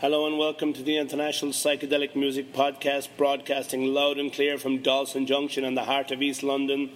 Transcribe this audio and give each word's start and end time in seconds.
Hello 0.00 0.26
and 0.26 0.38
welcome 0.38 0.72
to 0.72 0.82
the 0.82 0.96
International 0.96 1.52
Psychedelic 1.52 2.16
Music 2.16 2.54
Podcast, 2.54 3.10
broadcasting 3.18 3.84
loud 3.84 4.16
and 4.16 4.32
clear 4.32 4.56
from 4.56 4.78
Dalston 4.78 5.26
Junction 5.26 5.62
in 5.62 5.74
the 5.74 5.84
heart 5.84 6.10
of 6.10 6.22
East 6.22 6.42
London. 6.42 6.88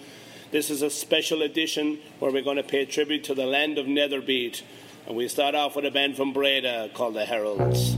This 0.52 0.70
is 0.70 0.80
a 0.80 0.88
special 0.88 1.42
edition 1.42 1.98
where 2.18 2.32
we're 2.32 2.42
going 2.42 2.56
to 2.56 2.62
pay 2.62 2.86
tribute 2.86 3.24
to 3.24 3.34
the 3.34 3.44
land 3.44 3.76
of 3.76 3.84
Nederbeat. 3.84 4.62
And 5.06 5.18
we 5.18 5.28
start 5.28 5.54
off 5.54 5.76
with 5.76 5.84
a 5.84 5.90
band 5.90 6.16
from 6.16 6.32
Breda 6.32 6.92
called 6.94 7.12
the 7.12 7.26
Heralds. 7.26 7.94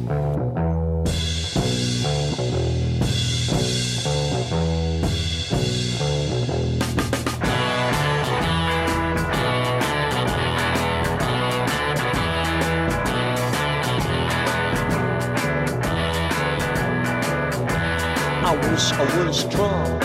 Strong. 19.50 20.02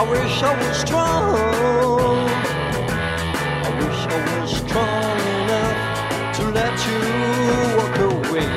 I 0.00 0.02
wish 0.10 0.42
I 0.42 0.52
was 0.60 0.76
strong. 0.78 2.28
I 3.66 3.70
wish 3.80 4.00
I 4.14 4.18
was 4.40 4.50
strong 4.62 5.18
enough 5.40 5.78
to 6.36 6.42
let 6.58 6.74
you 6.88 7.00
walk 7.78 7.98
away. 8.12 8.50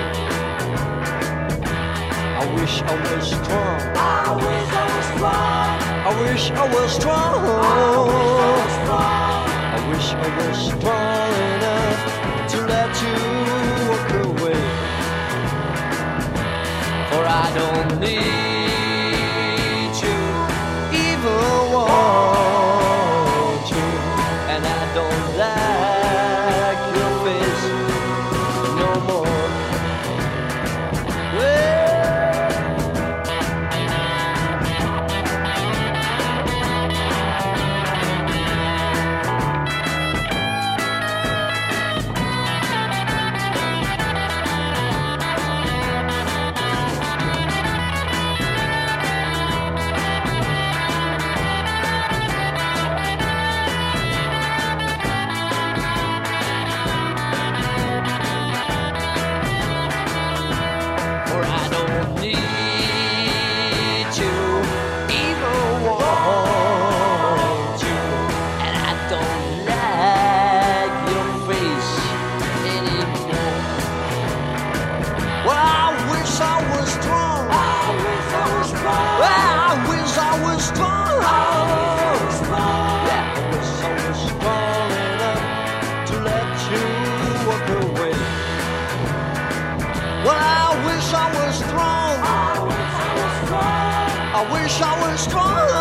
I 2.40 2.46
wish 2.56 2.76
I 2.82 2.96
was 3.04 3.24
strong. 3.38 3.80
I 3.96 4.32
wish 4.44 4.70
I 4.82 4.86
was 4.94 5.06
strong. 5.14 5.72
I 6.08 6.12
wish 6.22 6.46
I 6.52 6.66
was 6.74 6.92
strong. 7.00 7.32
I 9.76 9.80
wish 9.90 10.08
I 10.14 10.30
was 10.38 10.58
strong 10.72 11.32
enough 11.56 12.02
to 12.52 12.58
let 12.74 12.92
you 13.04 13.16
walk 13.90 14.10
away 14.28 14.62
for 17.10 17.24
I 17.26 17.48
don't 17.56 18.00
need 18.00 18.51
strong. 95.18 95.81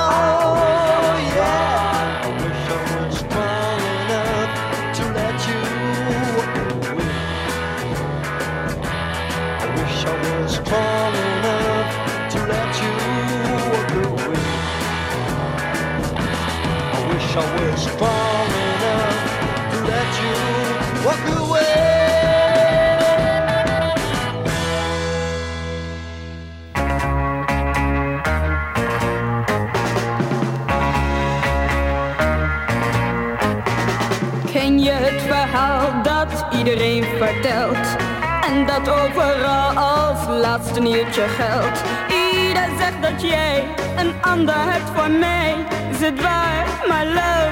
Vertelt. 36.79 37.97
En 38.47 38.67
dat 38.67 38.89
overal 38.89 39.71
als 39.75 40.19
laatste 40.41 40.81
nieuwtje 40.81 41.23
geldt. 41.29 41.83
Ieder 42.09 42.69
zegt 42.79 43.03
dat 43.03 43.23
jij 43.23 43.65
een 43.97 44.13
ander 44.21 44.55
hebt 44.57 44.91
voor 44.95 45.11
mij. 45.11 45.55
Is 45.91 46.01
het 46.01 46.23
waar, 46.23 46.67
my 46.89 47.05
love? 47.05 47.51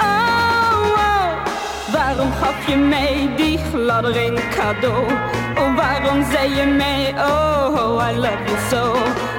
Oh, 0.00 0.90
oh. 0.96 1.30
Waarom 1.92 2.32
gaf 2.32 2.66
je 2.66 2.76
mij 2.76 3.30
die 3.36 3.58
gladdering 3.72 4.40
cadeau? 4.50 5.04
Oh, 5.58 5.76
waarom 5.76 6.24
zei 6.32 6.54
je 6.54 6.66
mij, 6.66 7.14
oh, 7.16 7.74
oh, 7.74 8.10
I 8.10 8.16
love 8.16 8.42
you 8.46 8.58
so? 8.70 8.92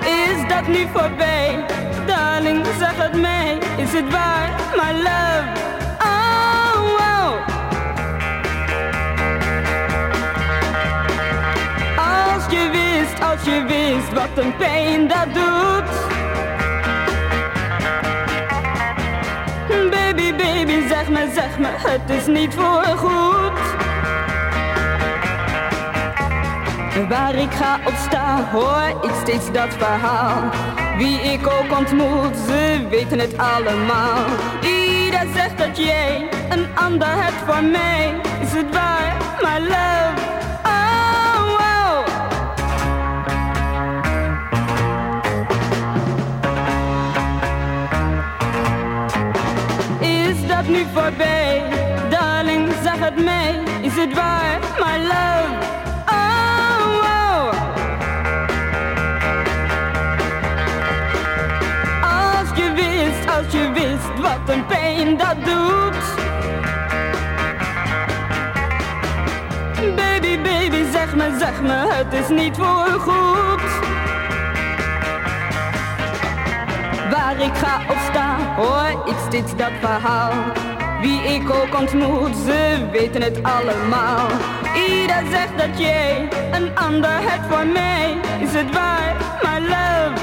Is 0.09 0.47
dat 0.47 0.67
nu 0.67 0.87
voorbij? 0.93 1.65
Darling, 2.05 2.65
zeg 2.79 2.95
het 2.95 3.21
mij. 3.21 3.57
Is 3.77 3.93
het 3.93 4.11
waar, 4.11 4.49
my 4.75 5.01
love? 5.01 5.69
Als 13.21 13.43
je 13.43 13.63
wist 13.67 14.13
wat 14.13 14.43
een 14.43 14.55
pijn 14.55 15.07
dat 15.07 15.33
doet. 15.33 15.89
Baby, 19.89 20.35
baby, 20.35 20.87
zeg 20.87 21.09
me, 21.09 21.31
zeg 21.33 21.59
me, 21.59 21.67
het 21.67 22.09
is 22.09 22.25
niet 22.27 22.53
voor 22.53 22.83
goed. 22.97 23.59
Waar 27.09 27.35
ik 27.35 27.51
ga 27.51 27.79
of 27.85 27.97
sta, 28.07 28.49
hoor 28.51 29.01
ik 29.01 29.11
steeds 29.21 29.51
dat 29.51 29.73
verhaal. 29.77 30.43
Wie 30.97 31.19
ik 31.19 31.47
ook 31.47 31.77
ontmoet, 31.77 32.37
ze 32.47 32.87
weten 32.89 33.19
het 33.19 33.37
allemaal. 33.37 34.25
Ieder 34.61 35.27
zegt 35.35 35.57
dat 35.57 35.77
jij 35.77 36.29
een 36.49 36.67
ander 36.75 37.23
hebt 37.23 37.41
voor 37.45 37.63
mij. 37.63 38.15
Is 38.41 38.53
het 38.53 38.73
waar, 38.73 39.17
my 39.41 39.67
love? 39.67 40.08
Nu 50.69 50.85
voorbij. 50.93 51.63
Darling, 52.09 52.69
zeg 52.83 52.99
het 52.99 53.23
mij, 53.23 53.59
is 53.81 53.95
het 53.95 54.13
waar, 54.13 54.59
my 54.79 54.97
love? 54.97 55.67
Oh, 56.05 57.03
oh. 57.03 57.51
Als 62.39 62.57
je 62.57 62.71
wist, 62.73 63.37
als 63.37 63.51
je 63.51 63.71
wist 63.71 64.21
wat 64.21 64.55
een 64.55 64.65
pijn 64.65 65.17
dat 65.17 65.35
doet. 65.45 66.03
Baby, 69.95 70.41
baby, 70.41 70.91
zeg 70.91 71.15
me, 71.15 71.35
zeg 71.39 71.61
me, 71.61 71.93
het 71.93 72.13
is 72.13 72.29
niet 72.29 72.55
voor 72.57 72.99
goed. 72.99 73.98
Waar 77.29 77.41
ik 77.41 77.55
ga 77.55 77.81
of 77.89 78.09
sta, 78.09 78.55
hoor 78.55 79.05
ik 79.05 79.15
steeds 79.27 79.55
dat 79.55 79.71
verhaal. 79.81 80.33
Wie 81.01 81.21
ik 81.21 81.49
ook 81.49 81.79
ontmoet, 81.79 82.35
ze 82.35 82.87
weten 82.91 83.21
het 83.21 83.43
allemaal. 83.43 84.27
Ieder 84.87 85.23
zegt 85.31 85.57
dat 85.57 85.79
jij 85.79 86.29
een 86.51 86.75
ander 86.75 87.19
hebt 87.21 87.53
voor 87.53 87.67
mij. 87.67 88.17
Is 88.41 88.53
het 88.53 88.73
waar, 88.73 89.15
my 89.43 89.59
love? 89.59 90.18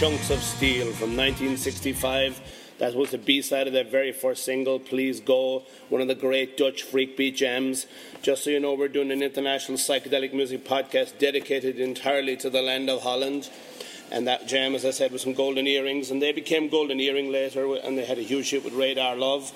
Chunks 0.00 0.30
of 0.30 0.42
Steel 0.42 0.86
from 0.92 1.14
1965. 1.14 2.40
That 2.78 2.94
was 2.94 3.10
the 3.10 3.18
B 3.18 3.42
side 3.42 3.66
of 3.66 3.74
their 3.74 3.84
very 3.84 4.12
first 4.12 4.46
single, 4.46 4.78
Please 4.78 5.20
Go, 5.20 5.64
one 5.90 6.00
of 6.00 6.08
the 6.08 6.14
great 6.14 6.56
Dutch 6.56 6.84
freak 6.84 7.18
beat 7.18 7.36
jams. 7.36 7.84
Just 8.22 8.44
so 8.44 8.48
you 8.48 8.60
know, 8.60 8.72
we're 8.72 8.88
doing 8.88 9.10
an 9.10 9.22
international 9.22 9.76
psychedelic 9.76 10.32
music 10.32 10.64
podcast 10.64 11.18
dedicated 11.18 11.78
entirely 11.78 12.34
to 12.38 12.48
the 12.48 12.62
land 12.62 12.88
of 12.88 13.02
Holland. 13.02 13.50
And 14.10 14.26
that 14.26 14.48
jam, 14.48 14.74
as 14.74 14.86
I 14.86 14.90
said, 14.90 15.12
was 15.12 15.20
some 15.20 15.34
golden 15.34 15.66
earrings, 15.66 16.10
and 16.10 16.22
they 16.22 16.32
became 16.32 16.70
golden 16.70 16.98
earring 16.98 17.30
later, 17.30 17.74
and 17.74 17.98
they 17.98 18.06
had 18.06 18.16
a 18.16 18.22
huge 18.22 18.48
hit 18.48 18.64
with 18.64 18.72
Radar 18.72 19.16
Love. 19.16 19.52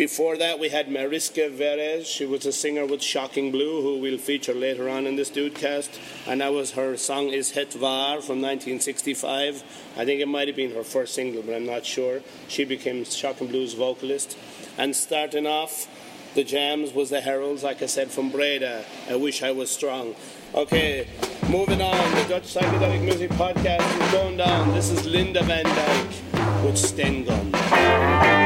Before 0.00 0.38
that, 0.38 0.58
we 0.58 0.70
had 0.70 0.90
Mariska 0.90 1.50
Veres. 1.50 2.06
She 2.06 2.24
was 2.24 2.46
a 2.46 2.52
singer 2.52 2.86
with 2.86 3.02
Shocking 3.02 3.52
Blue, 3.52 3.82
who 3.82 3.98
we'll 3.98 4.16
feature 4.16 4.54
later 4.54 4.88
on 4.88 5.06
in 5.06 5.16
this 5.16 5.28
DOODcast. 5.28 5.90
And 6.26 6.40
that 6.40 6.54
was 6.54 6.70
her 6.70 6.96
song 6.96 7.28
Is 7.28 7.50
Het 7.50 7.74
Waar 7.74 8.22
from 8.22 8.40
1965. 8.40 9.62
I 9.98 10.04
think 10.06 10.22
it 10.22 10.26
might 10.26 10.48
have 10.48 10.56
been 10.56 10.74
her 10.74 10.84
first 10.84 11.14
single, 11.14 11.42
but 11.42 11.54
I'm 11.54 11.66
not 11.66 11.84
sure. 11.84 12.22
She 12.48 12.64
became 12.64 13.04
Shocking 13.04 13.48
Blue's 13.48 13.74
vocalist. 13.74 14.38
And 14.78 14.96
starting 14.96 15.46
off 15.46 15.86
the 16.32 16.44
jams 16.44 16.94
was 16.94 17.10
the 17.10 17.20
Heralds, 17.20 17.62
like 17.62 17.82
I 17.82 17.86
said, 17.86 18.10
from 18.10 18.30
Breda. 18.30 18.86
I 19.10 19.16
wish 19.16 19.42
I 19.42 19.50
was 19.50 19.70
strong. 19.70 20.14
Okay, 20.54 21.08
moving 21.50 21.82
on. 21.82 22.14
The 22.14 22.24
Dutch 22.26 22.54
Psychedelic 22.54 23.02
Music 23.02 23.30
Podcast 23.32 23.84
is 24.02 24.12
going 24.12 24.38
down. 24.38 24.72
This 24.72 24.88
is 24.88 25.04
Linda 25.04 25.42
Van 25.42 25.64
Dyck 25.64 26.64
with 26.64 26.76
Stengun. 26.76 28.39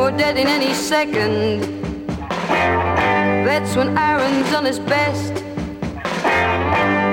More 0.00 0.10
dead 0.10 0.38
in 0.38 0.46
any 0.46 0.72
second. 0.72 1.60
That's 3.44 3.76
when 3.76 3.98
Aaron's 3.98 4.50
on 4.54 4.64
his 4.64 4.78
best. 4.78 5.34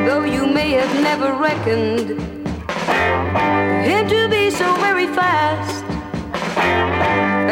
Though 0.07 0.23
you 0.23 0.45
may 0.47 0.71
have 0.71 0.93
never 1.03 1.33
reckoned 1.33 2.11
him 3.85 4.07
to 4.07 4.29
be 4.29 4.49
so 4.49 4.73
very 4.77 5.07
fast. 5.07 5.83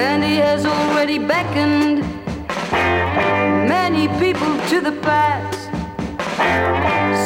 And 0.08 0.24
he 0.24 0.38
has 0.38 0.66
already 0.66 1.20
beckoned 1.20 2.00
many 3.68 4.08
people 4.24 4.58
to 4.70 4.80
the 4.80 4.94
past. 5.02 5.70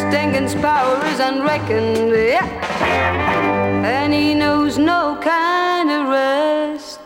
Stengun's 0.02 0.56
power 0.56 0.98
is 1.06 1.20
unreckoned, 1.20 2.10
yeah. 2.10 2.48
And 3.86 4.12
he 4.12 4.34
knows 4.34 4.80
no 4.80 5.16
kind 5.22 5.92
of 5.92 6.10
rest. 6.10 6.99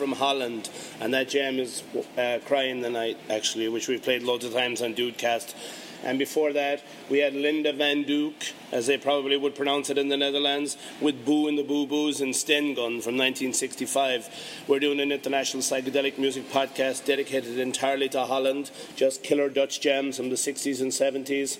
From 0.00 0.12
Holland. 0.12 0.70
And 0.98 1.12
that 1.12 1.28
jam 1.28 1.58
is 1.58 1.82
uh, 2.16 2.38
Crying 2.46 2.80
the 2.80 2.88
Night, 2.88 3.18
actually, 3.28 3.68
which 3.68 3.86
we've 3.86 4.02
played 4.02 4.22
loads 4.22 4.46
of 4.46 4.54
times 4.54 4.80
on 4.80 4.94
DOODcast. 4.94 5.54
And 6.02 6.18
before 6.18 6.54
that, 6.54 6.82
we 7.10 7.18
had 7.18 7.34
Linda 7.34 7.74
Van 7.74 8.04
Duke, 8.04 8.54
as 8.72 8.86
they 8.86 8.96
probably 8.96 9.36
would 9.36 9.54
pronounce 9.54 9.90
it 9.90 9.98
in 9.98 10.08
the 10.08 10.16
Netherlands, 10.16 10.78
with 11.02 11.26
Boo 11.26 11.48
and 11.48 11.58
the 11.58 11.62
Boo 11.62 11.86
Boos 11.86 12.22
and 12.22 12.32
Stengun 12.32 13.02
from 13.02 13.18
1965. 13.18 14.64
We're 14.66 14.78
doing 14.78 15.00
an 15.00 15.12
international 15.12 15.62
psychedelic 15.62 16.16
music 16.16 16.50
podcast 16.50 17.04
dedicated 17.04 17.58
entirely 17.58 18.08
to 18.08 18.24
Holland, 18.24 18.70
just 18.96 19.22
killer 19.22 19.50
Dutch 19.50 19.82
jams 19.82 20.16
from 20.16 20.30
the 20.30 20.36
60s 20.36 20.80
and 20.80 20.92
70s. 20.92 21.58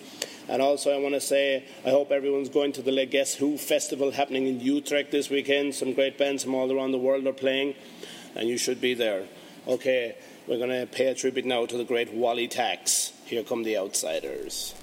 And 0.48 0.60
also, 0.60 0.92
I 0.92 0.98
want 0.98 1.14
to 1.14 1.20
say, 1.20 1.64
I 1.84 1.90
hope 1.90 2.10
everyone's 2.10 2.48
going 2.48 2.72
to 2.72 2.82
the 2.82 2.90
Le 2.90 3.06
Guess 3.06 3.34
Who 3.34 3.56
festival 3.56 4.10
happening 4.10 4.46
in 4.46 4.58
Utrecht 4.58 5.12
this 5.12 5.30
weekend. 5.30 5.76
Some 5.76 5.92
great 5.92 6.18
bands 6.18 6.42
from 6.42 6.56
all 6.56 6.72
around 6.72 6.90
the 6.90 6.98
world 6.98 7.26
are 7.28 7.32
playing, 7.32 7.76
and 8.34 8.48
you 8.48 8.58
should 8.58 8.80
be 8.80 8.94
there. 8.94 9.24
Okay, 9.66 10.16
we're 10.46 10.58
going 10.58 10.70
to 10.70 10.86
pay 10.86 11.06
a 11.06 11.14
tribute 11.14 11.44
now 11.44 11.66
to 11.66 11.76
the 11.76 11.84
great 11.84 12.12
Wally 12.12 12.48
Tax. 12.48 13.12
Here 13.26 13.42
come 13.42 13.62
the 13.62 13.76
outsiders. 13.78 14.74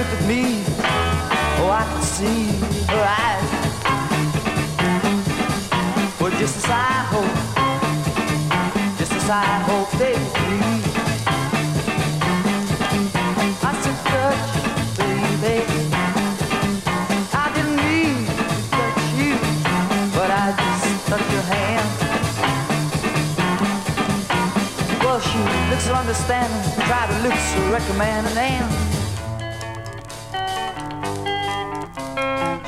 Looked 0.00 0.14
at 0.14 0.26
me. 0.26 0.64
Oh, 1.60 1.68
I 1.68 1.84
could 1.92 2.02
see 2.02 2.56
her 2.88 3.04
eyes. 3.20 3.48
Well, 6.18 6.32
just 6.40 6.56
as 6.56 6.64
I 6.70 7.04
hope, 7.12 7.36
just 8.96 9.12
as 9.12 9.28
I 9.28 9.44
hope 9.68 9.90
they 10.00 10.14
would 10.16 10.34
be. 10.40 10.56
I 13.68 13.72
said, 13.82 13.98
touch, 14.08 14.52
baby. 14.96 15.68
I 17.36 17.46
didn't 17.54 17.76
mean 17.84 18.16
to 18.24 18.46
touch 18.72 19.04
you, 19.20 19.36
but 20.16 20.30
I 20.30 20.56
just 20.56 21.06
touched 21.08 21.30
your 21.36 21.46
hand. 21.52 21.88
Well, 25.04 25.20
she 25.20 25.40
looks 25.68 25.84
so 25.84 25.92
understanding, 25.92 26.72
try 26.88 27.02
to 27.06 27.16
look 27.22 27.36
so 27.36 27.60
recommending, 27.70 28.64
and 28.64 28.99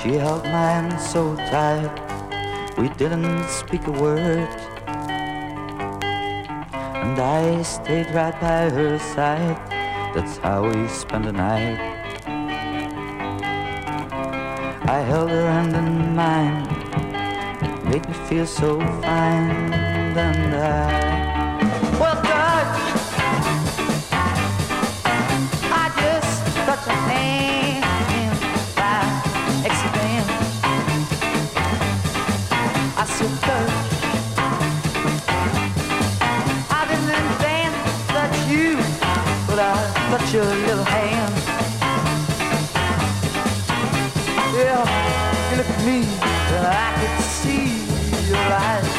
she 0.03 0.15
held 0.15 0.43
my 0.45 0.51
hand 0.51 1.01
so 1.01 1.37
tight. 1.37 1.95
We 2.77 2.89
didn't 2.89 3.45
speak 3.49 3.87
a 3.87 3.93
word. 3.93 4.49
And 7.03 7.19
I 7.19 7.63
stayed 7.63 8.11
right 8.11 8.35
by 8.41 8.69
her 8.71 8.99
side. 8.99 9.57
That's 10.13 10.39
how 10.39 10.69
we 10.69 10.89
spent 10.89 11.27
the 11.27 11.33
night. 11.33 11.79
I 14.91 14.99
held 15.07 15.31
her 15.31 15.47
hand 15.47 15.77
in 15.77 16.17
mine. 16.17 16.67
It 17.63 17.85
made 17.85 18.09
me 18.09 18.15
feel 18.27 18.47
so 18.47 18.81
fine. 18.81 19.73
And 20.19 20.55
I. 20.55 21.12
your 40.33 40.45
little 40.45 40.85
hand. 40.85 41.35
Yeah, 44.57 44.81
you 45.51 45.57
look 45.59 45.69
at 45.69 45.85
me, 45.85 45.99
and 46.55 46.67
I 46.67 46.95
could 46.99 47.21
see 47.21 47.65
your 48.31 48.39
eyes. 48.39 48.93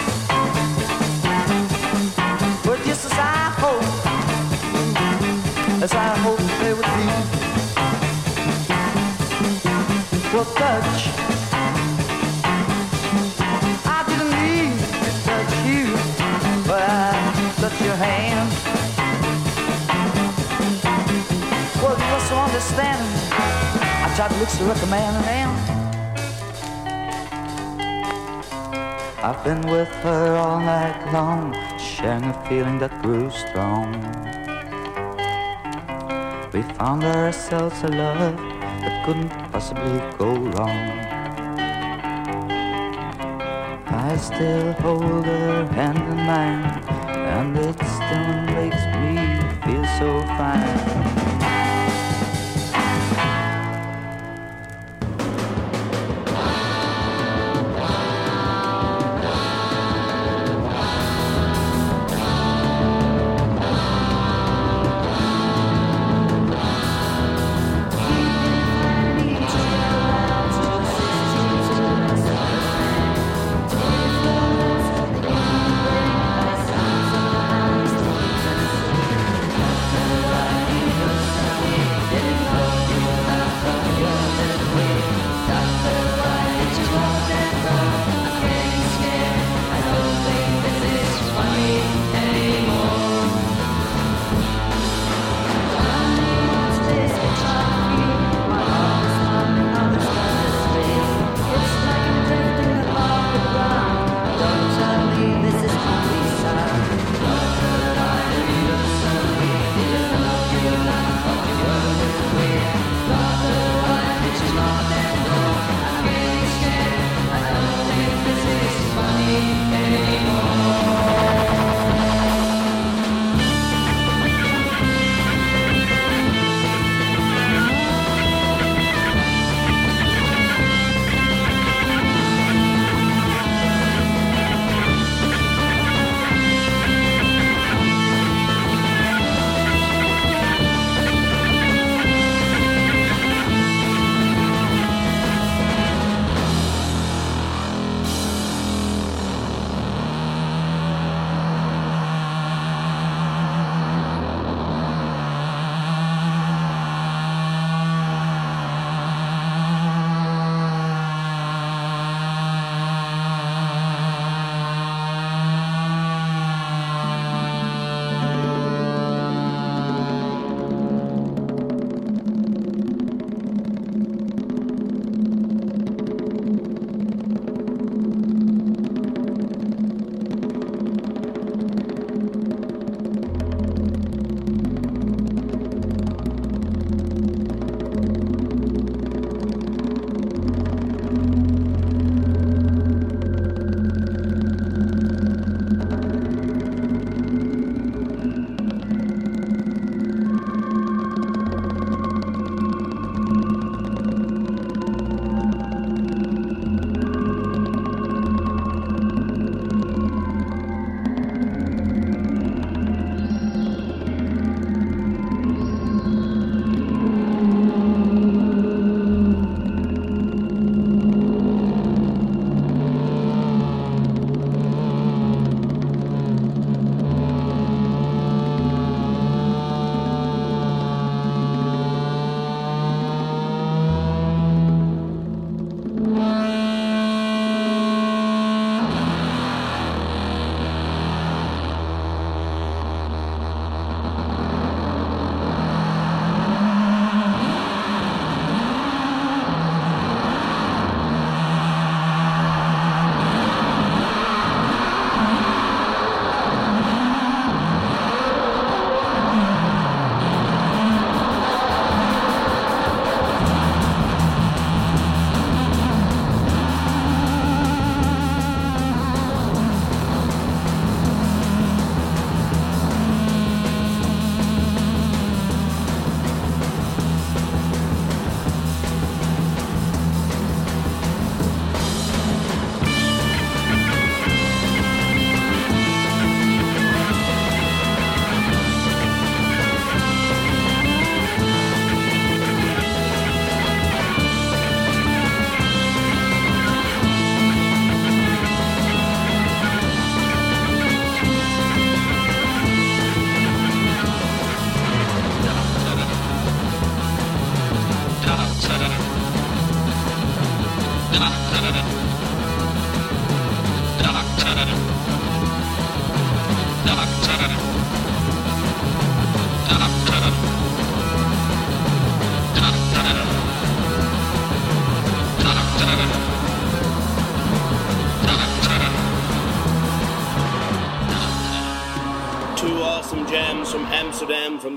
But 2.63 2.78
just 2.86 3.06
as 3.06 3.13
I 3.13 3.52
hoped, 3.63 4.06
as 5.82 5.94
I 5.96 6.16
hoped 6.22 6.46
they 6.62 6.74
would 6.74 6.92
be, 6.98 7.08
well, 10.34 10.46
touch. 10.54 11.10
I 13.86 14.04
didn't 14.08 14.34
need 14.44 14.78
to 15.04 15.12
touch 15.25 15.54
you, 15.66 15.86
but 16.68 16.84
I 16.84 17.54
touched 17.60 17.82
your 17.82 17.96
hand. 17.96 18.53
So 22.34 22.40
understanding. 22.40 23.13
I 24.06 24.12
tried 24.16 24.32
to 24.32 24.38
look 24.38 24.50
so 24.50 24.66
recommending, 24.66 25.24
and 25.40 25.52
I've 29.28 29.42
been 29.44 29.62
with 29.70 29.94
her 30.06 30.36
all 30.36 30.60
night 30.60 30.98
long, 31.13 31.54
sharing 31.78 32.25
a 32.25 32.46
feeling 32.48 32.80
that 32.80 32.94
grew 33.04 33.30
strong. 33.30 33.88
We 36.54 36.62
found 36.80 37.04
ourselves 37.04 37.84
a 37.84 37.90
love 37.90 38.38
that 38.82 39.06
couldn't 39.06 39.30
possibly 39.52 40.00
go 40.18 40.30
wrong. 40.54 40.86
I 44.06 44.18
still 44.18 44.74
hold 44.84 45.25
her 45.25 45.68
hand 45.78 46.02
in 46.13 46.20
mine, 46.32 46.63
and 47.38 47.58
it 47.58 47.78
still 47.98 48.32
makes 48.58 48.84
me 48.98 49.13
feel 49.63 49.86
so 50.00 50.10
fine. 50.38 51.03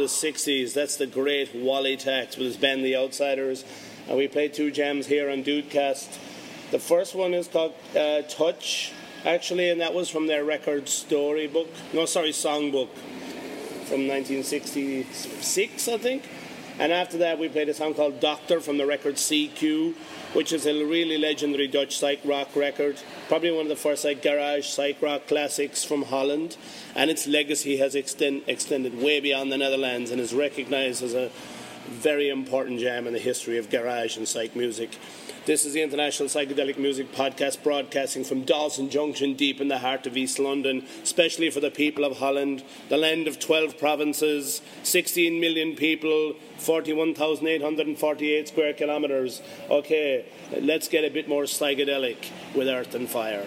The 0.06 0.12
60s. 0.12 0.72
That's 0.72 0.94
the 0.94 1.08
great 1.08 1.52
Wally 1.52 1.96
Tax 1.96 2.36
with 2.36 2.46
his 2.46 2.56
band 2.56 2.84
The 2.84 2.94
Outsiders. 2.94 3.64
And 4.06 4.16
we 4.16 4.28
played 4.28 4.54
two 4.54 4.70
jams 4.70 5.08
here 5.08 5.28
on 5.28 5.42
DOODcast. 5.42 6.16
The 6.70 6.78
first 6.78 7.16
one 7.16 7.34
is 7.34 7.48
called 7.48 7.74
uh, 7.96 8.22
Touch, 8.22 8.92
actually, 9.24 9.68
and 9.68 9.80
that 9.80 9.94
was 9.94 10.08
from 10.08 10.28
their 10.28 10.44
record 10.44 10.88
storybook. 10.88 11.66
No, 11.92 12.06
sorry, 12.06 12.30
songbook 12.30 12.90
from 13.88 14.06
1966, 14.06 15.88
I 15.88 15.98
think. 15.98 16.22
And 16.78 16.92
after 16.92 17.18
that, 17.18 17.40
we 17.40 17.48
played 17.48 17.68
a 17.68 17.74
song 17.74 17.92
called 17.92 18.20
Doctor 18.20 18.60
from 18.60 18.78
the 18.78 18.86
record 18.86 19.16
CQ, 19.16 19.94
which 20.36 20.52
is 20.52 20.66
a 20.66 20.84
really 20.84 21.16
legendary 21.16 21.66
Dutch 21.66 21.96
psych 21.96 22.20
rock 22.22 22.54
record. 22.54 22.98
Probably 23.26 23.50
one 23.50 23.62
of 23.62 23.68
the 23.68 23.74
first 23.74 24.04
like 24.04 24.20
garage 24.20 24.66
psych 24.66 25.00
rock 25.00 25.26
classics 25.26 25.82
from 25.82 26.02
Holland. 26.02 26.58
And 26.94 27.10
its 27.10 27.26
legacy 27.26 27.78
has 27.78 27.94
extend, 27.94 28.42
extended 28.46 29.00
way 29.00 29.18
beyond 29.18 29.50
the 29.50 29.56
Netherlands 29.56 30.10
and 30.10 30.20
is 30.20 30.34
recognized 30.34 31.02
as 31.02 31.14
a 31.14 31.30
very 31.86 32.28
important 32.28 32.80
jam 32.80 33.06
in 33.06 33.14
the 33.14 33.18
history 33.18 33.56
of 33.56 33.70
garage 33.70 34.18
and 34.18 34.28
psych 34.28 34.54
music. 34.54 34.98
This 35.46 35.64
is 35.64 35.74
the 35.74 35.82
International 35.82 36.28
Psychedelic 36.28 36.76
Music 36.76 37.12
Podcast 37.12 37.62
broadcasting 37.62 38.24
from 38.24 38.42
Dalston 38.42 38.90
Junction, 38.90 39.34
deep 39.34 39.60
in 39.60 39.68
the 39.68 39.78
heart 39.78 40.04
of 40.04 40.16
East 40.16 40.40
London, 40.40 40.84
especially 41.04 41.50
for 41.50 41.60
the 41.60 41.70
people 41.70 42.04
of 42.04 42.18
Holland, 42.18 42.64
the 42.88 42.96
land 42.96 43.28
of 43.28 43.38
12 43.38 43.78
provinces, 43.78 44.60
16 44.82 45.38
million 45.38 45.76
people, 45.76 46.34
41,848 46.58 48.48
square 48.48 48.72
kilometres. 48.72 49.40
Okay, 49.70 50.24
let's 50.50 50.88
get 50.88 51.04
a 51.04 51.10
bit 51.10 51.28
more 51.28 51.44
psychedelic 51.44 52.16
with 52.52 52.66
Earth 52.66 52.96
and 52.96 53.08
Fire. 53.08 53.46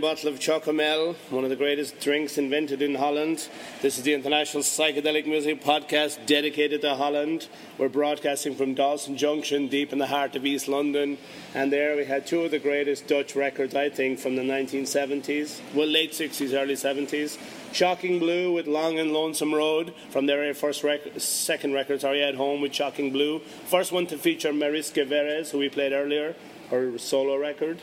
Bottle 0.00 0.28
of 0.28 0.38
Chocomel, 0.38 1.16
one 1.30 1.44
of 1.44 1.50
the 1.50 1.56
greatest 1.56 1.98
drinks 2.00 2.38
invented 2.38 2.82
in 2.82 2.94
Holland. 2.94 3.48
This 3.82 3.98
is 3.98 4.04
the 4.04 4.14
International 4.14 4.62
Psychedelic 4.62 5.26
Music 5.26 5.62
Podcast 5.62 6.24
dedicated 6.26 6.82
to 6.82 6.94
Holland. 6.94 7.48
We're 7.78 7.88
broadcasting 7.88 8.54
from 8.54 8.74
Dalston 8.74 9.16
Junction, 9.16 9.66
deep 9.66 9.92
in 9.92 9.98
the 9.98 10.06
heart 10.06 10.36
of 10.36 10.46
East 10.46 10.68
London. 10.68 11.18
And 11.54 11.72
there 11.72 11.96
we 11.96 12.04
had 12.04 12.26
two 12.26 12.42
of 12.42 12.52
the 12.52 12.58
greatest 12.58 13.08
Dutch 13.08 13.34
records, 13.34 13.74
I 13.74 13.88
think, 13.88 14.20
from 14.20 14.36
the 14.36 14.42
1970s, 14.42 15.60
well, 15.74 15.86
late 15.88 16.12
60s, 16.12 16.54
early 16.54 16.74
70s. 16.74 17.38
Shocking 17.72 18.18
Blue 18.18 18.52
with 18.52 18.66
Long 18.66 18.98
and 18.98 19.12
Lonesome 19.12 19.54
Road 19.54 19.92
from 20.10 20.26
their 20.26 20.54
first 20.54 20.84
rec- 20.84 21.18
second 21.18 21.72
record, 21.72 22.00
sorry, 22.00 22.22
at 22.22 22.36
home 22.36 22.60
with 22.60 22.72
Shocking 22.72 23.12
Blue. 23.12 23.40
First 23.66 23.92
one 23.92 24.06
to 24.06 24.18
feature 24.18 24.52
Mariska 24.52 25.04
Veres, 25.04 25.50
who 25.50 25.58
we 25.58 25.68
played 25.68 25.92
earlier, 25.92 26.36
her 26.70 26.98
solo 26.98 27.36
record. 27.36 27.78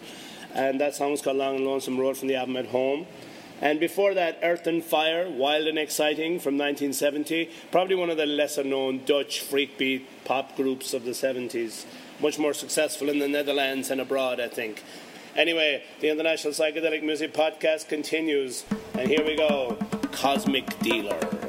And 0.55 0.79
that 0.79 0.95
song 0.95 1.11
was 1.11 1.21
called 1.21 1.37
Long 1.37 1.57
and 1.57 1.65
Lonesome 1.65 1.99
Road 1.99 2.17
from 2.17 2.29
the 2.29 2.35
album 2.35 2.55
At 2.55 2.67
Home. 2.67 3.05
And 3.61 3.79
before 3.79 4.13
that, 4.13 4.39
Earth 4.41 4.67
and 4.67 4.83
Fire, 4.83 5.29
Wild 5.29 5.67
and 5.67 5.77
Exciting 5.77 6.39
from 6.39 6.57
1970. 6.57 7.49
Probably 7.71 7.95
one 7.95 8.09
of 8.09 8.17
the 8.17 8.25
lesser 8.25 8.63
known 8.63 9.03
Dutch 9.05 9.43
freakbeat 9.43 10.03
pop 10.23 10.55
groups 10.55 10.93
of 10.93 11.03
the 11.03 11.11
70s. 11.11 11.85
Much 12.21 12.39
more 12.39 12.53
successful 12.53 13.09
in 13.09 13.19
the 13.19 13.27
Netherlands 13.27 13.91
and 13.91 13.99
abroad, 13.99 14.39
I 14.39 14.47
think. 14.47 14.81
Anyway, 15.35 15.83
the 15.99 16.09
International 16.09 16.53
Psychedelic 16.53 17.03
Music 17.03 17.33
Podcast 17.33 17.89
continues. 17.89 18.63
And 18.93 19.09
here 19.09 19.25
we 19.25 19.35
go 19.35 19.77
Cosmic 20.13 20.79
Dealer. 20.79 21.44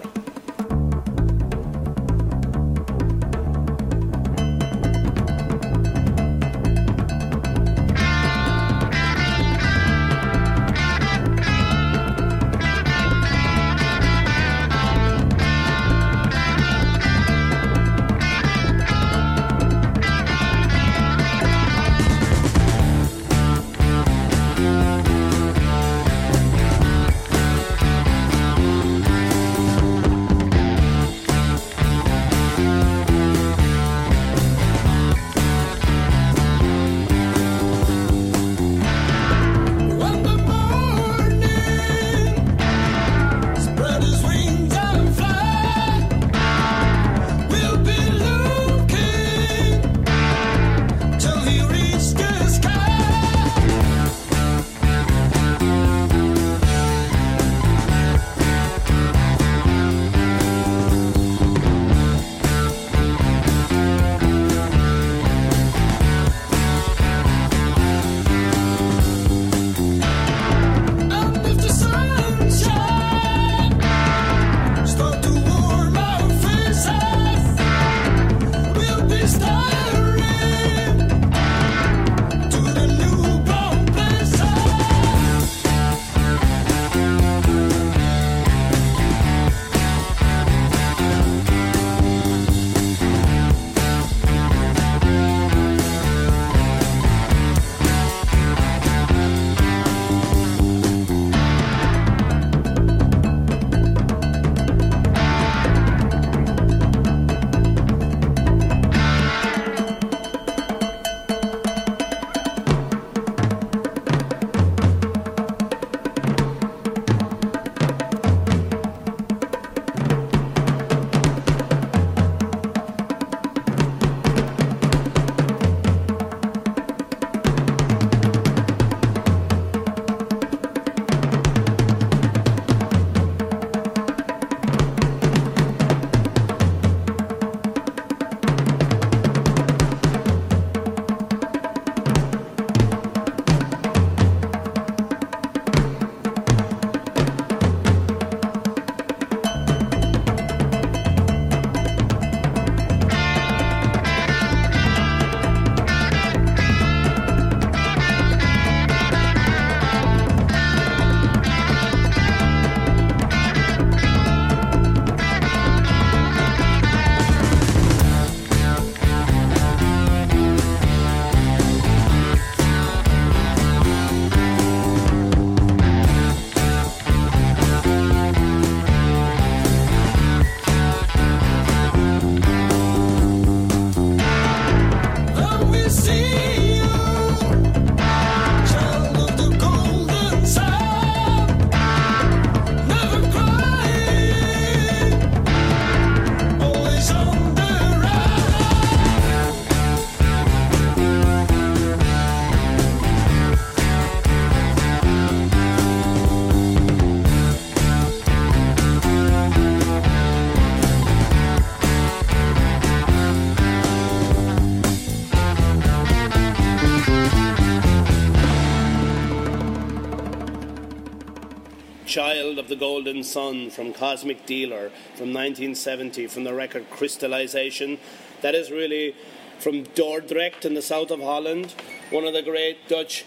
Sun, 223.37 223.69
from 223.69 223.93
Cosmic 223.93 224.47
Dealer, 224.47 224.89
from 225.15 225.29
1970, 225.35 226.27
from 226.27 226.45
the 226.45 226.55
record 226.55 226.89
Crystallization. 226.89 227.99
That 228.41 228.55
is 228.55 228.71
really 228.71 229.15
from 229.59 229.85
Dordrecht 229.85 230.65
in 230.65 230.73
the 230.73 230.81
south 230.81 231.11
of 231.11 231.21
Holland, 231.21 231.75
one 232.09 232.25
of 232.25 232.33
the 232.33 232.41
great 232.41 232.89
Dutch 232.89 233.27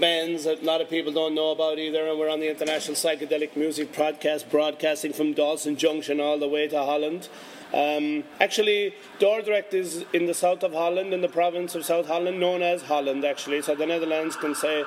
bands 0.00 0.44
that 0.44 0.62
a 0.62 0.64
lot 0.64 0.80
of 0.80 0.88
people 0.88 1.12
don't 1.12 1.34
know 1.34 1.50
about 1.50 1.78
either, 1.78 2.08
and 2.08 2.18
we're 2.18 2.30
on 2.30 2.40
the 2.40 2.48
International 2.48 2.94
Psychedelic 2.94 3.54
Music 3.54 3.94
Broadcast, 3.94 4.50
broadcasting 4.50 5.12
from 5.12 5.34
Dalston 5.34 5.76
Junction 5.76 6.20
all 6.20 6.38
the 6.38 6.48
way 6.48 6.66
to 6.66 6.78
Holland. 6.78 7.28
Um, 7.74 8.24
actually, 8.40 8.94
Dordrecht 9.20 9.74
is 9.74 10.06
in 10.14 10.24
the 10.24 10.32
south 10.32 10.62
of 10.62 10.72
Holland, 10.72 11.12
in 11.12 11.20
the 11.20 11.28
province 11.28 11.74
of 11.74 11.84
South 11.84 12.06
Holland, 12.06 12.40
known 12.40 12.62
as 12.62 12.80
Holland, 12.80 13.26
actually, 13.26 13.60
so 13.60 13.74
the 13.74 13.84
Netherlands 13.84 14.36
can 14.36 14.54
say, 14.54 14.84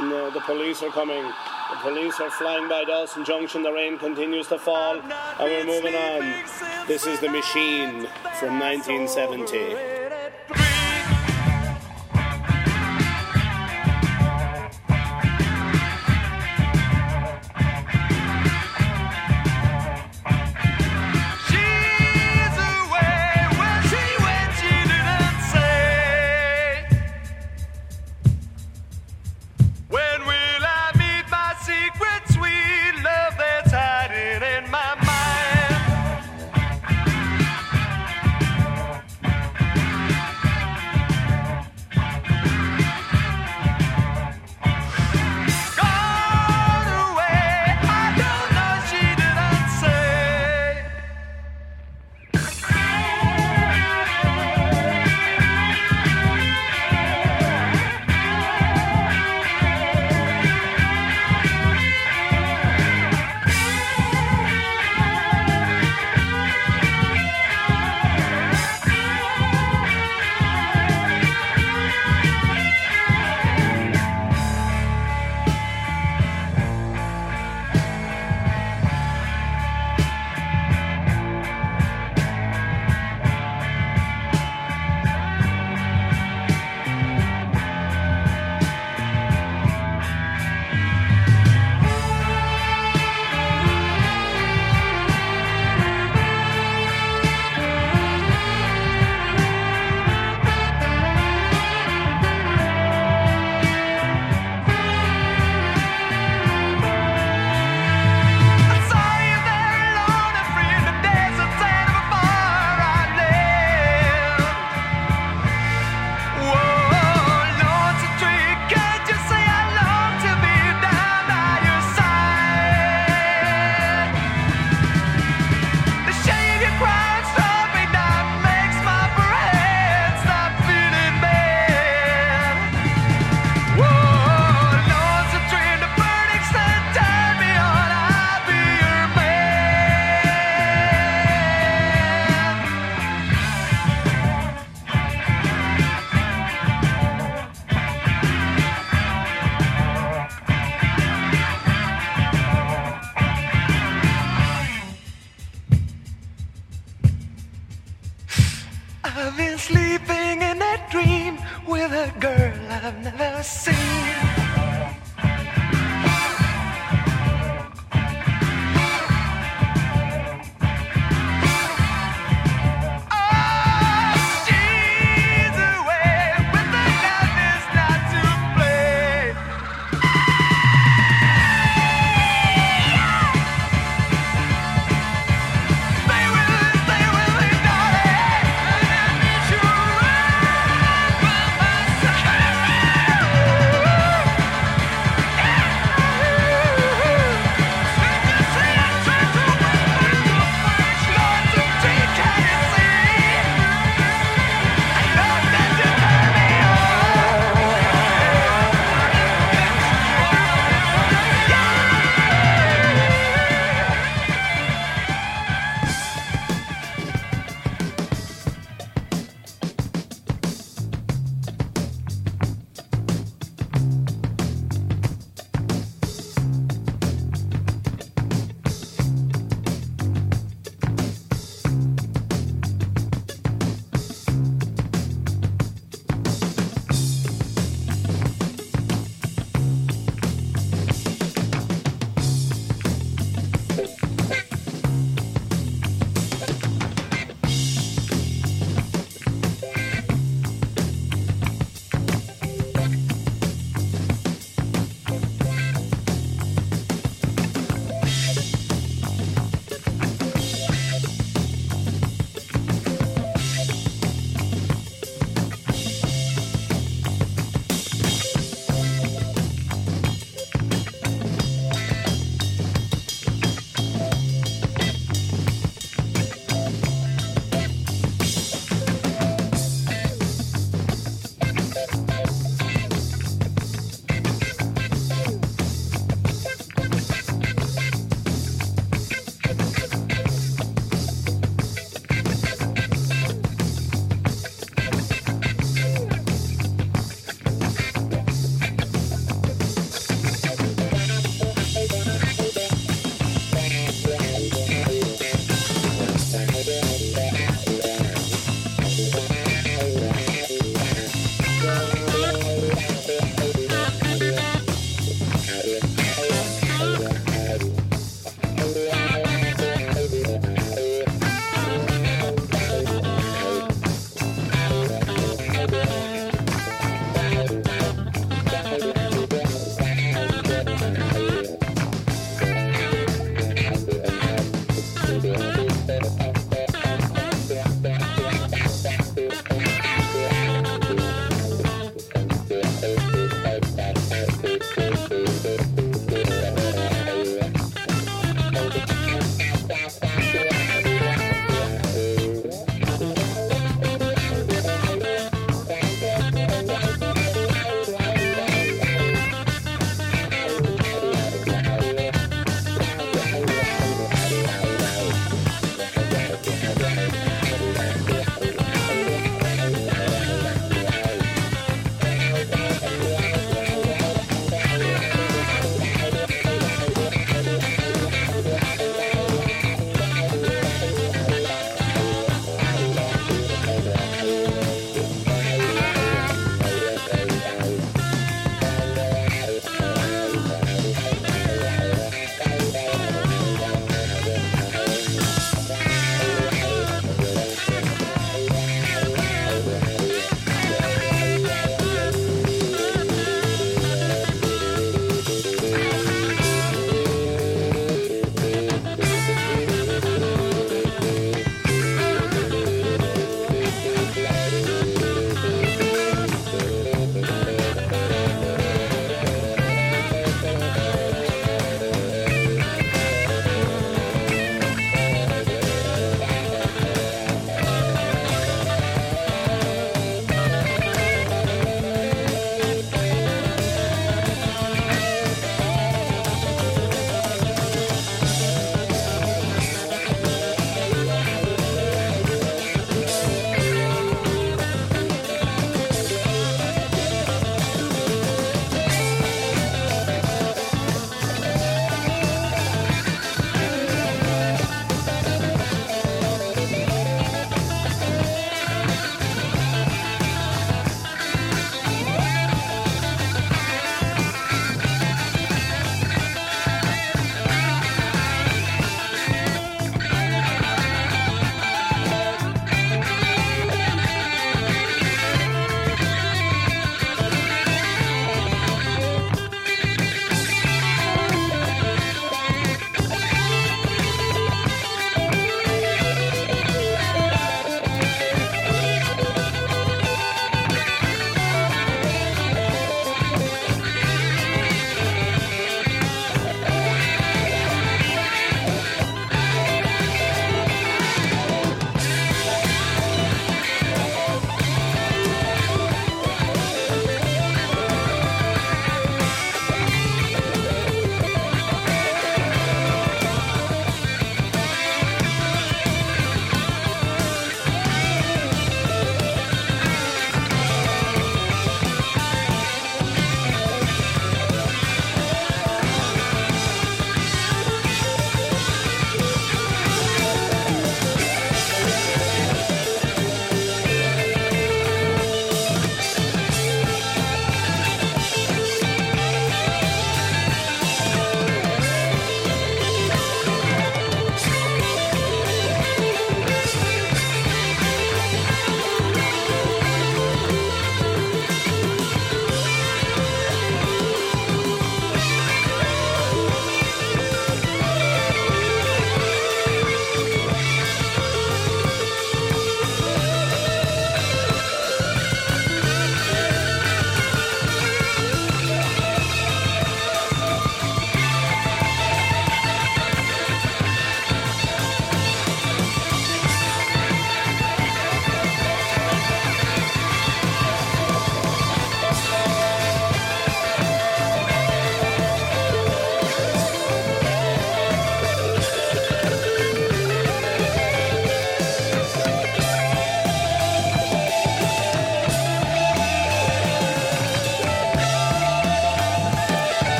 no, 0.00 0.30
the 0.30 0.40
police 0.40 0.82
are 0.82 0.90
coming. 0.90 1.32
The 1.72 1.78
police 1.78 2.20
are 2.20 2.30
flying 2.30 2.68
by 2.68 2.84
Dalston 2.84 3.24
Junction. 3.24 3.62
The 3.62 3.72
rain 3.72 3.98
continues 3.98 4.46
to 4.48 4.58
fall, 4.58 5.00
and 5.00 5.40
we're 5.40 5.64
moving 5.64 5.94
on. 5.94 6.34
This 6.86 7.06
is 7.06 7.18
The 7.20 7.30
Machine 7.30 8.06
from 8.38 8.60
1970. 8.60 10.71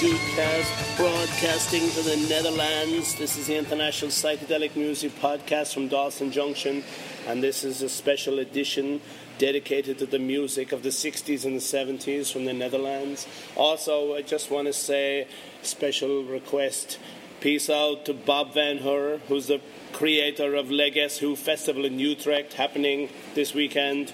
We 0.00 0.10
DOODcast, 0.10 0.96
broadcasting 0.96 1.88
to 1.90 2.02
the 2.02 2.16
Netherlands. 2.28 3.16
This 3.16 3.36
is 3.36 3.48
the 3.48 3.56
International 3.56 4.10
Psychedelic 4.10 4.76
Music 4.76 5.10
Podcast 5.18 5.74
from 5.74 5.88
Dalston 5.88 6.30
Junction, 6.30 6.84
and 7.26 7.42
this 7.42 7.64
is 7.64 7.82
a 7.82 7.88
special 7.88 8.38
edition 8.38 9.00
dedicated 9.38 9.98
to 9.98 10.06
the 10.06 10.20
music 10.20 10.70
of 10.70 10.84
the 10.84 10.90
60s 10.90 11.44
and 11.44 11.56
the 11.56 11.60
70s 11.60 12.32
from 12.32 12.44
the 12.44 12.52
Netherlands. 12.52 13.26
Also, 13.56 14.14
I 14.14 14.22
just 14.22 14.52
want 14.52 14.66
to 14.68 14.72
say, 14.72 15.26
special 15.62 16.22
request 16.22 16.98
peace 17.40 17.70
out 17.70 18.04
to 18.04 18.14
Bob 18.14 18.54
Van 18.54 18.78
Heur, 18.78 19.18
who's 19.28 19.46
the 19.48 19.60
creator 19.92 20.54
of 20.54 20.70
Le 20.70 20.90
Guess 20.90 21.18
Who 21.18 21.34
Festival 21.34 21.84
in 21.84 21.98
Utrecht, 21.98 22.54
happening 22.54 23.10
this 23.34 23.54
weekend. 23.54 24.12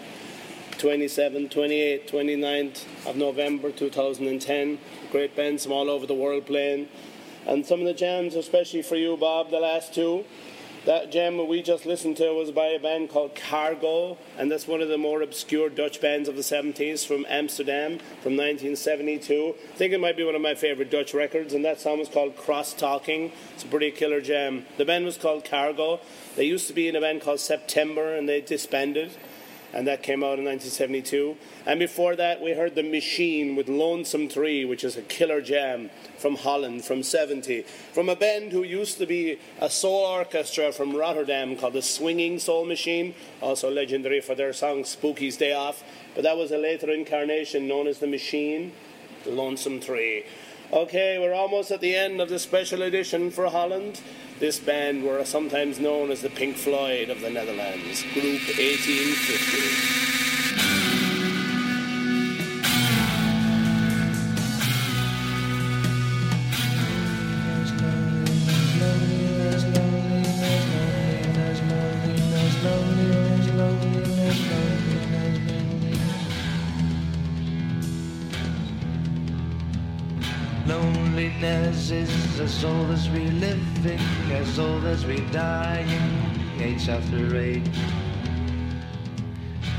27, 0.84 1.48
28, 1.48 2.12
29th 2.12 3.08
of 3.08 3.16
November 3.16 3.70
2010. 3.72 4.78
Great 5.10 5.34
bands 5.34 5.64
from 5.64 5.72
all 5.72 5.88
over 5.88 6.04
the 6.04 6.12
world 6.12 6.44
playing. 6.44 6.86
And 7.46 7.64
some 7.64 7.80
of 7.80 7.86
the 7.86 7.94
jams, 7.94 8.34
especially 8.34 8.82
for 8.82 8.96
you, 8.96 9.16
Bob, 9.16 9.50
the 9.50 9.60
last 9.60 9.94
two. 9.94 10.26
That 10.84 11.10
jam 11.10 11.48
we 11.48 11.62
just 11.62 11.86
listened 11.86 12.18
to 12.18 12.34
was 12.34 12.50
by 12.50 12.66
a 12.66 12.78
band 12.78 13.08
called 13.08 13.34
Cargo, 13.34 14.18
and 14.36 14.52
that's 14.52 14.68
one 14.68 14.82
of 14.82 14.90
the 14.90 14.98
more 14.98 15.22
obscure 15.22 15.70
Dutch 15.70 16.02
bands 16.02 16.28
of 16.28 16.36
the 16.36 16.42
70s 16.42 17.06
from 17.06 17.24
Amsterdam 17.30 17.98
from 18.20 18.36
1972. 18.36 19.54
I 19.56 19.76
think 19.78 19.94
it 19.94 20.00
might 20.00 20.18
be 20.18 20.24
one 20.24 20.34
of 20.34 20.42
my 20.42 20.54
favorite 20.54 20.90
Dutch 20.90 21.14
records, 21.14 21.54
and 21.54 21.64
that 21.64 21.80
song 21.80 21.98
was 21.98 22.10
called 22.10 22.36
Cross 22.36 22.74
Talking. 22.74 23.32
It's 23.54 23.64
a 23.64 23.68
pretty 23.68 23.90
killer 23.90 24.20
jam. 24.20 24.66
The 24.76 24.84
band 24.84 25.06
was 25.06 25.16
called 25.16 25.46
Cargo. 25.46 26.00
They 26.36 26.44
used 26.44 26.66
to 26.66 26.74
be 26.74 26.88
in 26.88 26.94
a 26.94 27.00
band 27.00 27.22
called 27.22 27.40
September, 27.40 28.14
and 28.14 28.28
they 28.28 28.42
disbanded 28.42 29.12
and 29.74 29.88
that 29.88 30.04
came 30.04 30.22
out 30.22 30.38
in 30.38 30.44
1972. 30.44 31.36
And 31.66 31.80
before 31.80 32.14
that, 32.14 32.40
we 32.40 32.52
heard 32.52 32.76
The 32.76 32.84
Machine 32.84 33.56
with 33.56 33.68
Lonesome 33.68 34.28
Tree, 34.28 34.64
which 34.64 34.84
is 34.84 34.96
a 34.96 35.02
killer 35.02 35.40
jam 35.40 35.90
from 36.16 36.36
Holland 36.36 36.84
from 36.84 37.02
70, 37.02 37.62
from 37.92 38.08
a 38.08 38.14
band 38.14 38.52
who 38.52 38.62
used 38.62 38.98
to 38.98 39.06
be 39.06 39.40
a 39.60 39.68
soul 39.68 40.06
orchestra 40.06 40.70
from 40.70 40.94
Rotterdam 40.94 41.56
called 41.56 41.72
the 41.72 41.82
Swinging 41.82 42.38
Soul 42.38 42.64
Machine, 42.64 43.16
also 43.42 43.68
legendary 43.68 44.20
for 44.20 44.36
their 44.36 44.52
song 44.52 44.84
Spooky's 44.84 45.36
Day 45.36 45.52
Off. 45.52 45.82
But 46.14 46.22
that 46.22 46.36
was 46.36 46.52
a 46.52 46.58
later 46.58 46.90
incarnation 46.92 47.66
known 47.66 47.88
as 47.88 47.98
The 47.98 48.06
Machine, 48.06 48.72
Lonesome 49.26 49.80
Tree. 49.80 50.24
Okay, 50.72 51.18
we're 51.18 51.34
almost 51.34 51.70
at 51.72 51.80
the 51.80 51.94
end 51.94 52.20
of 52.20 52.28
the 52.28 52.38
special 52.38 52.82
edition 52.82 53.30
for 53.30 53.48
Holland. 53.48 54.00
This 54.44 54.58
band 54.58 55.02
were 55.02 55.24
sometimes 55.24 55.80
known 55.80 56.10
as 56.10 56.20
the 56.20 56.28
Pink 56.28 56.56
Floyd 56.58 57.08
of 57.08 57.22
the 57.22 57.30
Netherlands, 57.30 58.02
Group 58.12 58.42
1850. 58.58 60.33
Dying, 85.34 86.10
age 86.60 86.88
after 86.88 87.36
age. 87.36 87.78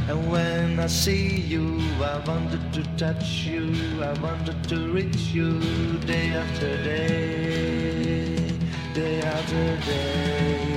And 0.09 0.29
when 0.29 0.81
I 0.81 0.87
see 0.87 1.39
you, 1.39 1.79
I 2.03 2.17
wanted 2.27 2.73
to 2.73 2.83
touch 2.97 3.45
you, 3.45 3.71
I 4.03 4.11
wanted 4.19 4.61
to 4.67 4.91
reach 4.91 5.31
you 5.31 5.61
day 5.99 6.31
after 6.31 6.75
day, 6.83 8.35
day 8.93 9.21
after 9.21 9.77
day. 9.89 10.74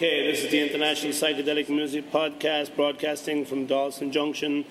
Okay, 0.00 0.30
this 0.30 0.44
is 0.44 0.50
the 0.50 0.62
International 0.62 1.12
Psychedelic 1.12 1.68
Music 1.68 2.10
Podcast, 2.10 2.74
broadcasting 2.74 3.44
from 3.44 3.66
Dalston 3.66 4.10
Junction, 4.10 4.64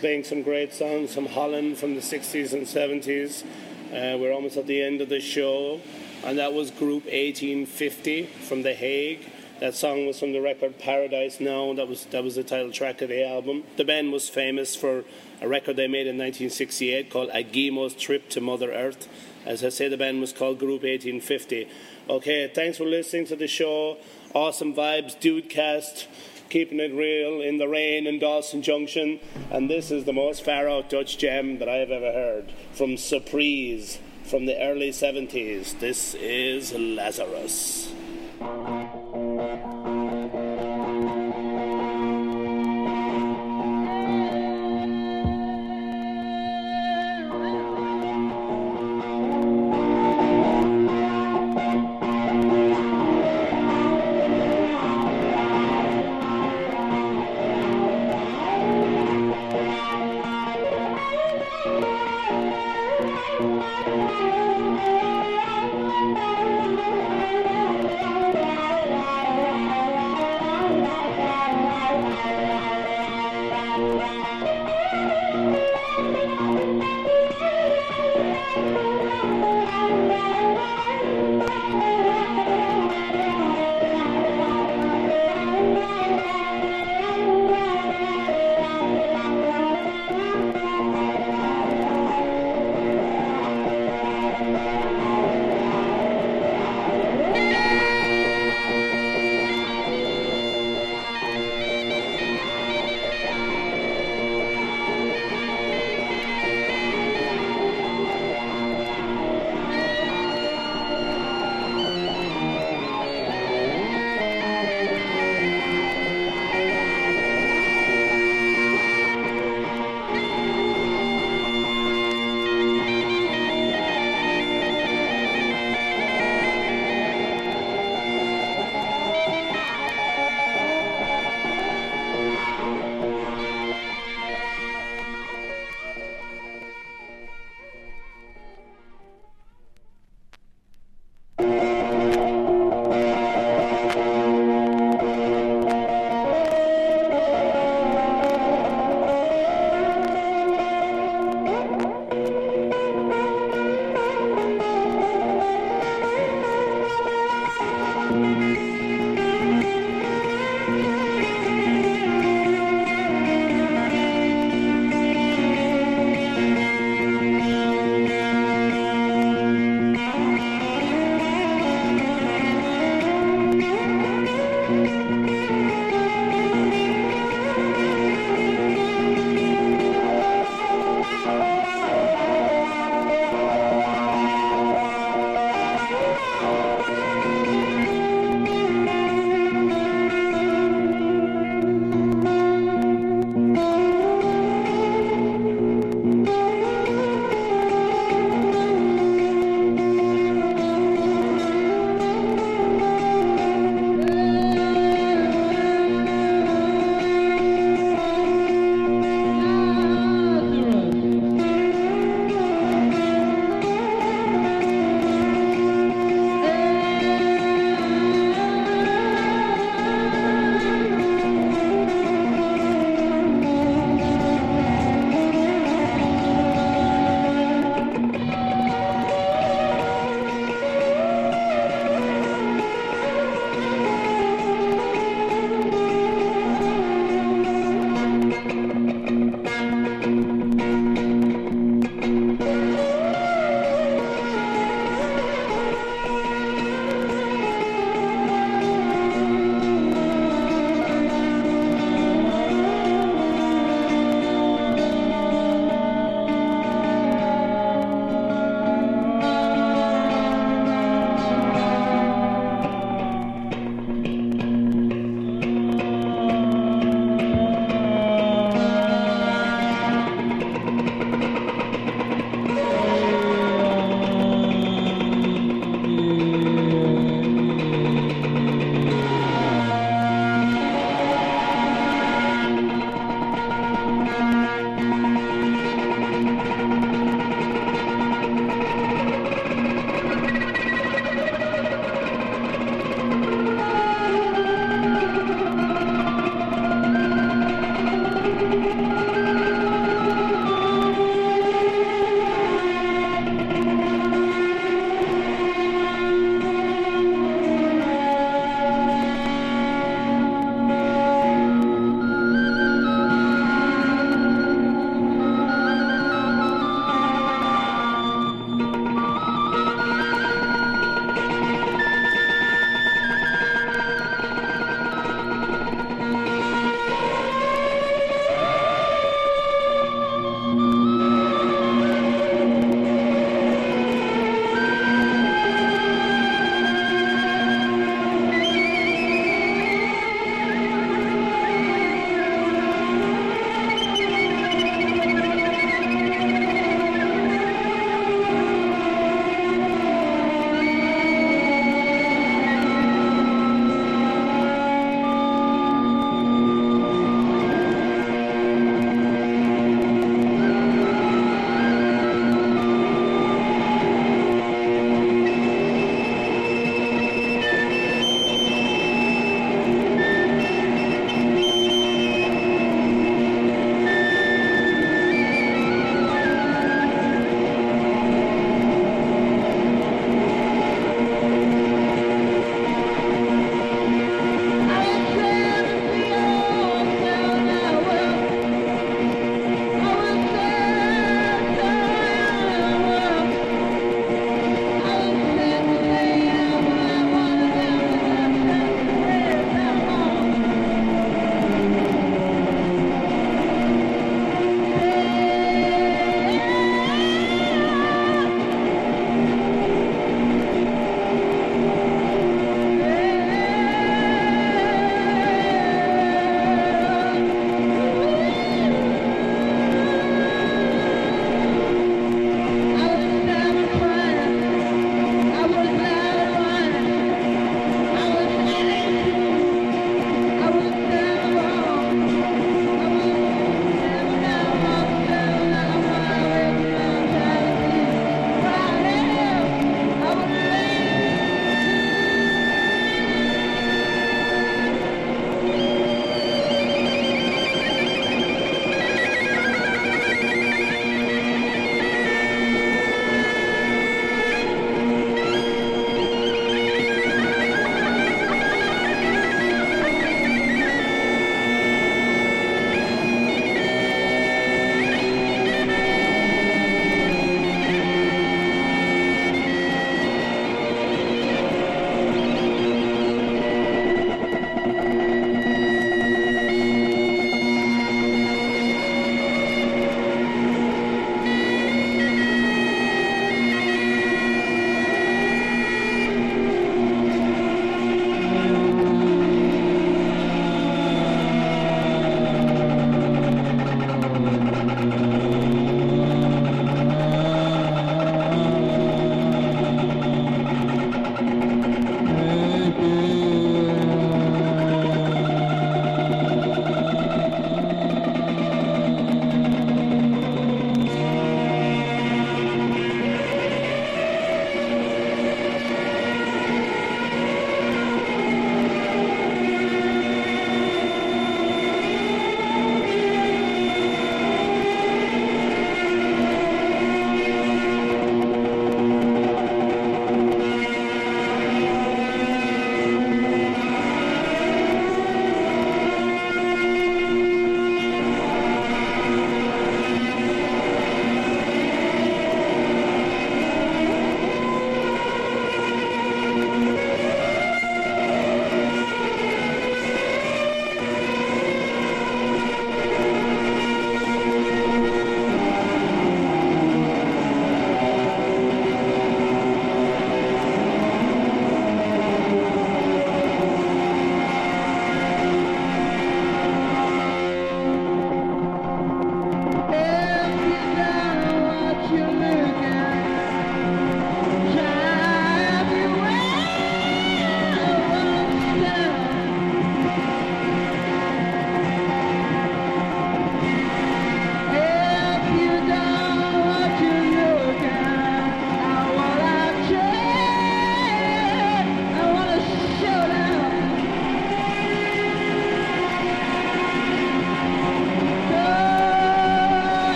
playing 0.00 0.24
some 0.24 0.42
great 0.42 0.74
songs 0.74 1.14
from 1.14 1.24
Holland 1.24 1.78
from 1.78 1.94
the 1.94 2.02
60s 2.02 2.52
and 2.52 2.66
70s. 2.66 3.42
Uh, 3.86 4.18
we're 4.18 4.34
almost 4.34 4.58
at 4.58 4.66
the 4.66 4.82
end 4.82 5.00
of 5.00 5.08
the 5.08 5.18
show, 5.18 5.80
and 6.24 6.36
that 6.36 6.52
was 6.52 6.70
Group 6.70 7.04
1850 7.04 8.26
from 8.46 8.60
The 8.60 8.74
Hague. 8.74 9.30
That 9.60 9.74
song 9.74 10.06
was 10.06 10.20
from 10.20 10.32
the 10.32 10.42
record 10.42 10.78
Paradise 10.78 11.40
Now. 11.40 11.72
That 11.72 11.88
was 11.88 12.04
that 12.06 12.22
was 12.22 12.34
the 12.34 12.44
title 12.44 12.70
track 12.70 13.00
of 13.00 13.08
the 13.08 13.26
album. 13.26 13.64
The 13.78 13.84
band 13.86 14.12
was 14.12 14.28
famous 14.28 14.76
for 14.76 15.04
a 15.40 15.48
record 15.48 15.76
they 15.76 15.88
made 15.88 16.06
in 16.06 16.18
1968 16.18 17.08
called 17.08 17.30
Agemo's 17.30 17.94
Trip 17.94 18.28
to 18.28 18.42
Mother 18.42 18.72
Earth. 18.72 19.08
As 19.46 19.64
I 19.64 19.70
say, 19.70 19.88
the 19.88 19.96
band 19.96 20.20
was 20.20 20.34
called 20.34 20.58
Group 20.58 20.82
1850. 20.82 21.66
Okay, 22.10 22.50
thanks 22.54 22.76
for 22.76 22.84
listening 22.84 23.24
to 23.28 23.36
the 23.36 23.48
show. 23.48 23.96
Awesome 24.34 24.74
vibes, 24.74 25.14
DOODcast, 25.20 26.06
keeping 26.50 26.80
it 26.80 26.92
real 26.92 27.40
in 27.40 27.58
the 27.58 27.68
rain 27.68 28.08
in 28.08 28.18
Dalston 28.18 28.62
Junction. 28.62 29.20
And 29.48 29.70
this 29.70 29.92
is 29.92 30.06
the 30.06 30.12
most 30.12 30.44
far 30.44 30.68
out 30.68 30.90
Dutch 30.90 31.18
gem 31.18 31.60
that 31.60 31.68
I 31.68 31.76
have 31.76 31.92
ever 31.92 32.10
heard 32.10 32.50
from 32.72 32.96
Surprise 32.96 34.00
from 34.24 34.46
the 34.46 34.60
early 34.60 34.90
70s. 34.90 35.78
This 35.78 36.14
is 36.16 36.72
Lazarus. 36.72 37.92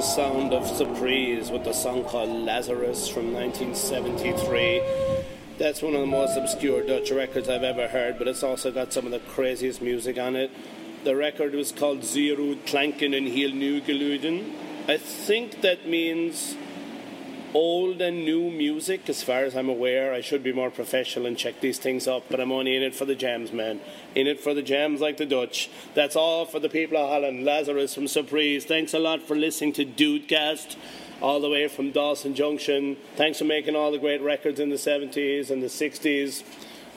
The 0.00 0.06
sound 0.06 0.54
of 0.54 0.66
Surprise 0.66 1.50
with 1.50 1.62
the 1.64 1.74
song 1.74 2.02
called 2.04 2.30
Lazarus 2.30 3.06
from 3.06 3.34
1973. 3.34 4.80
That's 5.58 5.82
one 5.82 5.94
of 5.94 6.00
the 6.00 6.06
most 6.06 6.38
obscure 6.38 6.82
Dutch 6.86 7.10
records 7.10 7.50
I've 7.50 7.62
ever 7.62 7.86
heard, 7.86 8.16
but 8.16 8.26
it's 8.26 8.42
also 8.42 8.72
got 8.72 8.94
some 8.94 9.04
of 9.04 9.12
the 9.12 9.18
craziest 9.18 9.82
music 9.82 10.16
on 10.16 10.36
it. 10.36 10.50
The 11.04 11.14
record 11.14 11.52
was 11.52 11.70
called 11.70 12.02
Zero 12.02 12.54
Klanken 12.64 13.14
and 13.14 13.28
Heel 13.28 13.50
New 13.50 13.82
Geluden. 13.82 14.54
I 14.88 14.96
think 14.96 15.60
that 15.60 15.86
means 15.86 16.56
old 17.54 18.00
and 18.00 18.24
new 18.24 18.50
music, 18.50 19.08
as 19.08 19.22
far 19.22 19.44
as 19.44 19.56
I'm 19.56 19.68
aware. 19.68 20.12
I 20.12 20.20
should 20.20 20.42
be 20.42 20.52
more 20.52 20.70
professional 20.70 21.26
and 21.26 21.36
check 21.36 21.60
these 21.60 21.78
things 21.78 22.06
up, 22.06 22.24
but 22.30 22.40
I'm 22.40 22.52
only 22.52 22.76
in 22.76 22.82
it 22.82 22.94
for 22.94 23.04
the 23.04 23.14
jams, 23.14 23.52
man. 23.52 23.80
In 24.14 24.26
it 24.26 24.40
for 24.40 24.54
the 24.54 24.62
jams 24.62 25.00
like 25.00 25.16
the 25.16 25.26
Dutch. 25.26 25.70
That's 25.94 26.16
all 26.16 26.44
for 26.46 26.60
the 26.60 26.68
people 26.68 26.96
of 26.96 27.08
Holland. 27.08 27.44
Lazarus 27.44 27.94
from 27.94 28.08
Surprise. 28.08 28.64
Thanks 28.64 28.94
a 28.94 28.98
lot 28.98 29.22
for 29.22 29.36
listening 29.36 29.72
to 29.74 29.84
DOODcast, 29.84 30.76
all 31.20 31.40
the 31.40 31.50
way 31.50 31.68
from 31.68 31.90
Dalston 31.90 32.34
Junction. 32.34 32.96
Thanks 33.16 33.38
for 33.38 33.44
making 33.44 33.76
all 33.76 33.90
the 33.90 33.98
great 33.98 34.22
records 34.22 34.60
in 34.60 34.70
the 34.70 34.76
70s 34.76 35.50
and 35.50 35.62
the 35.62 35.66
60s. 35.66 36.44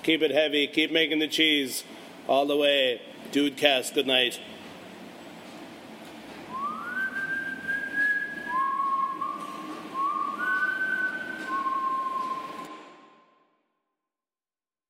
Keep 0.04 0.22
it 0.22 0.32
heavy, 0.32 0.68
keep 0.68 0.92
making 0.92 1.20
the 1.20 1.28
cheese, 1.28 1.84
all 2.28 2.46
the 2.46 2.58
way. 2.58 3.02
DOODcast, 3.32 3.94
good 3.94 4.08
night. 4.08 4.40